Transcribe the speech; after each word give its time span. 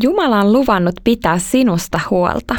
Jumala 0.00 0.40
on 0.40 0.52
luvannut 0.52 0.94
pitää 1.04 1.38
sinusta 1.38 2.00
huolta. 2.10 2.54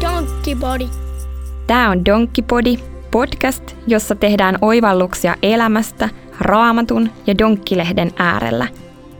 Donkkipodi. 0.00 0.88
Tämä 1.66 1.90
on 1.90 2.04
Donkkipodi, 2.04 2.76
podcast, 3.10 3.76
jossa 3.86 4.14
tehdään 4.14 4.58
oivalluksia 4.62 5.36
elämästä 5.42 6.08
raamatun 6.40 7.10
ja 7.26 7.38
donkkilehden 7.38 8.10
äärellä. 8.16 8.66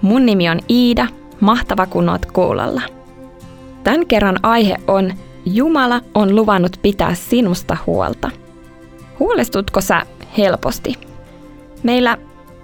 Mun 0.03 0.27
nimi 0.27 0.51
on 0.51 0.59
Iida, 0.71 1.07
mahtava 1.41 1.87
kun 1.87 2.09
oot 2.09 2.27
kuulolla. 2.27 2.83
Tämän 3.85 4.07
kerran 4.07 4.37
aihe 4.43 4.77
on 4.87 5.13
Jumala 5.45 6.01
on 6.15 6.37
luvannut 6.37 6.77
pitää 6.83 7.15
sinusta 7.15 7.77
huolta. 7.87 8.31
Huolestutko 9.19 9.81
sä 9.81 10.03
helposti? 10.39 10.95
Meillä 11.83 12.19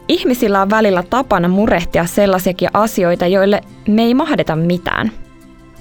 ihmisillä 0.08 0.62
on 0.62 0.70
välillä 0.70 1.02
tapana 1.02 1.48
murehtia 1.48 2.06
sellaisiakin 2.06 2.68
asioita, 2.72 3.26
joille 3.26 3.60
me 3.88 4.02
ei 4.02 4.14
mahdeta 4.14 4.56
mitään. 4.56 5.10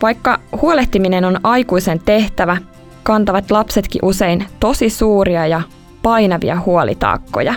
Vaikka 0.02 0.40
huolehtiminen 0.62 1.26
on 1.26 1.40
aikuisen 1.44 1.99
tehtävä, 2.05 2.58
kantavat 3.04 3.52
lapsetkin 3.52 4.05
usein 4.05 4.46
tosi 4.59 4.90
suuria 4.90 5.48
ja 5.48 5.62
painavia 6.04 6.59
huolitaakkoja. 6.66 7.55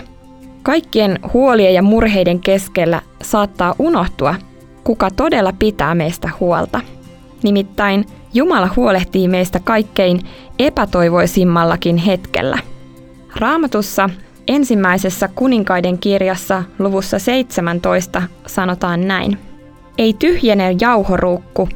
Kaikkien 0.63 1.19
huolien 1.33 1.73
ja 1.73 1.81
murheiden 1.81 2.39
keskellä 2.39 3.01
saattaa 3.21 3.75
unohtua, 3.79 4.35
kuka 4.83 5.11
todella 5.11 5.53
pitää 5.59 5.95
meistä 5.95 6.29
huolta. 6.39 6.81
Nimittäin 7.43 8.05
Jumala 8.33 8.69
huolehtii 8.75 9.27
meistä 9.27 9.59
kaikkein 9.63 10.21
epätoivoisimmallakin 10.59 11.97
hetkellä. 11.97 12.57
Raamatussa 13.35 14.09
ensimmäisessä 14.47 15.29
kuninkaiden 15.35 15.97
kirjassa 15.97 16.63
luvussa 16.79 17.19
17 17.19 18.21
sanotaan 18.47 19.07
näin. 19.07 19.37
Ei 19.97 20.13
tyhjene 20.13 20.75
jauhoruukku, 20.81 21.69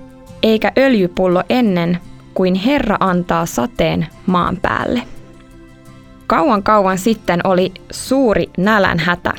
eikä 0.44 0.72
öljypullo 0.78 1.44
ennen 1.50 1.98
kuin 2.34 2.56
Herra 2.56 2.98
antaa 3.00 3.46
sateen 3.46 4.08
maan 4.26 4.58
päälle. 4.62 5.02
Kauan 6.28 6.64
kauan 6.64 6.98
sitten 6.98 7.40
oli 7.44 7.72
suuri 7.92 8.50
nälänhätä. 8.58 9.34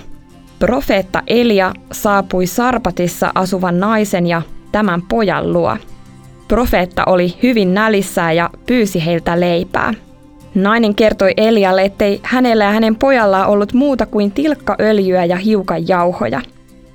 Profeetta 0.59 1.23
Elia 1.27 1.73
saapui 1.93 2.47
Sarpatissa 2.47 3.33
asuvan 3.35 3.81
naisen 3.81 4.27
ja 4.27 4.43
tämän 4.73 5.03
pojan 5.03 5.53
luo. 5.53 5.77
Profeetta 6.49 7.03
oli 7.07 7.39
hyvin 7.43 7.75
nälissään 7.75 8.37
ja 8.37 8.51
pyysi 8.67 9.07
heiltä 9.07 9.41
leipää. 9.41 9.95
Nainen 10.55 10.95
kertoi 10.95 11.33
Elialle, 11.37 11.83
ettei 11.83 12.21
hänellä 12.23 12.65
ja 12.65 12.71
hänen 12.71 12.97
pojallaan 12.97 13.49
ollut 13.49 13.73
muuta 13.73 14.07
kuin 14.07 14.33
tilkkaöljyä 14.33 15.25
ja 15.25 15.37
hiukan 15.37 15.89
jauhoja. 15.89 16.41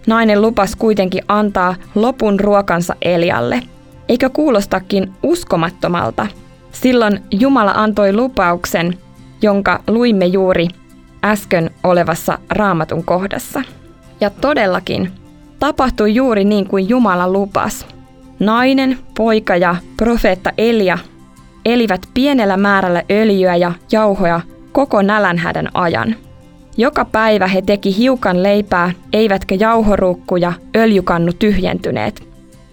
Nainen 0.08 0.42
lupas 0.42 0.76
kuitenkin 0.76 1.24
antaa 1.28 1.76
lopun 1.96 2.40
ruokansa 2.40 2.96
Elialle. 3.02 3.62
Eikö 4.10 4.30
kuulostakin 4.30 5.14
uskomattomalta? 5.24 6.28
Silloin 6.72 7.20
Jumala 7.32 7.72
antoi 7.72 8.14
lupauksen, 8.14 8.98
jonka 9.42 9.84
luimme 9.88 10.26
juuri 10.26 10.68
äsken 11.24 11.72
olevassa 11.84 12.38
raamatun 12.50 13.04
kohdassa. 13.04 13.62
Ja 14.22 14.30
todellakin 14.30 15.12
tapahtui 15.60 16.16
juuri 16.16 16.44
niin 16.46 16.68
kuin 16.68 16.90
Jumala 16.90 17.32
lupas. 17.32 17.86
Nainen, 18.40 18.98
poika 19.18 19.56
ja 19.56 19.76
profeetta 19.98 20.52
Elia 20.58 20.98
elivät 21.66 22.02
pienellä 22.14 22.58
määrällä 22.58 23.04
öljyä 23.12 23.56
ja 23.56 23.72
jauhoja 23.92 24.42
koko 24.72 25.02
nälänhädän 25.02 25.70
ajan. 25.74 26.16
Joka 26.78 27.06
päivä 27.06 27.48
he 27.48 27.62
teki 27.62 27.98
hiukan 27.98 28.44
leipää, 28.44 28.92
eivätkä 29.14 29.56
jauhoruukku 29.56 30.36
ja 30.38 30.54
öljykannu 30.76 31.34
tyhjentyneet. 31.34 32.28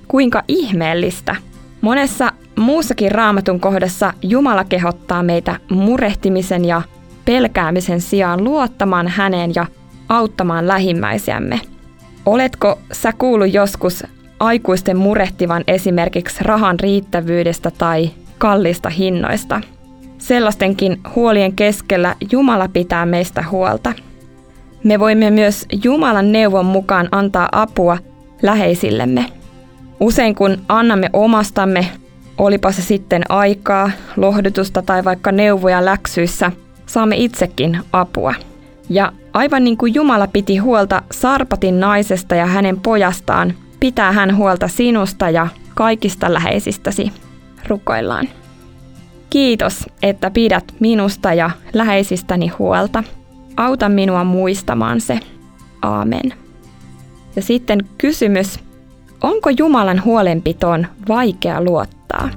Kuinka 0.08 0.42
ihmeellistä! 0.48 1.36
Monessa 1.80 2.32
muussakin 2.56 3.12
raamatun 3.12 3.60
kohdassa 3.60 4.12
Jumala 4.22 4.64
kehottaa 4.64 5.22
meitä 5.22 5.60
murehtimisen 5.70 6.64
ja 6.64 6.82
pelkäämisen 7.24 8.00
sijaan 8.00 8.44
luottamaan 8.44 9.08
häneen 9.08 9.52
ja 9.54 9.66
auttamaan 10.08 10.68
lähimmäisiämme. 10.68 11.60
Oletko 12.26 12.78
sä 12.92 13.12
kuullut 13.18 13.54
joskus 13.54 14.04
aikuisten 14.40 14.96
murehtivan 14.96 15.64
esimerkiksi 15.66 16.44
rahan 16.44 16.80
riittävyydestä 16.80 17.70
tai 17.78 18.10
kallista 18.38 18.88
hinnoista? 18.88 19.60
Sellaistenkin 20.18 21.00
huolien 21.14 21.52
keskellä 21.52 22.14
Jumala 22.32 22.68
pitää 22.68 23.06
meistä 23.06 23.44
huolta. 23.50 23.92
Me 24.84 25.00
voimme 25.00 25.30
myös 25.30 25.66
Jumalan 25.84 26.32
neuvon 26.32 26.66
mukaan 26.66 27.08
antaa 27.12 27.48
apua 27.52 27.98
läheisillemme. 28.42 29.26
Usein 30.00 30.34
kun 30.34 30.58
annamme 30.68 31.10
omastamme, 31.12 31.86
olipa 32.38 32.72
se 32.72 32.82
sitten 32.82 33.22
aikaa, 33.28 33.90
lohdutusta 34.16 34.82
tai 34.82 35.04
vaikka 35.04 35.32
neuvoja 35.32 35.84
läksyissä, 35.84 36.52
saamme 36.86 37.16
itsekin 37.16 37.78
apua. 37.92 38.34
Ja 38.88 39.12
aivan 39.32 39.64
niin 39.64 39.76
kuin 39.76 39.94
Jumala 39.94 40.26
piti 40.26 40.56
huolta 40.56 41.02
Sarpatin 41.10 41.80
naisesta 41.80 42.34
ja 42.34 42.46
hänen 42.46 42.80
pojastaan, 42.80 43.54
pitää 43.80 44.12
hän 44.12 44.36
huolta 44.36 44.68
sinusta 44.68 45.30
ja 45.30 45.48
kaikista 45.74 46.34
läheisistäsi. 46.34 47.12
Rukoillaan. 47.68 48.28
Kiitos, 49.30 49.86
että 50.02 50.30
pidät 50.30 50.74
minusta 50.80 51.34
ja 51.34 51.50
läheisistäni 51.72 52.48
huolta. 52.48 53.04
Auta 53.56 53.88
minua 53.88 54.24
muistamaan 54.24 55.00
se. 55.00 55.20
Aamen. 55.82 56.32
Ja 57.36 57.42
sitten 57.42 57.88
kysymys, 57.98 58.60
onko 59.22 59.50
Jumalan 59.58 60.04
huolenpitoon 60.04 60.86
vaikea 61.08 61.64
luottaa? 61.64 62.30